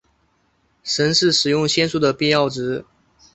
[0.81, 2.83] 神是使用仙术的必要值。